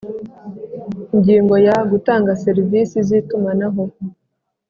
Ingingo 1.13 1.55
ya 1.67 1.77
gutanga 1.91 2.31
serivisi 2.45 2.97
z 3.07 3.09
itumanaho 3.19 3.83